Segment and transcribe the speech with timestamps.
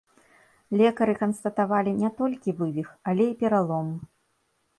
[0.79, 3.87] Лекары канстатавалі не толькі вывіх, але і пералом.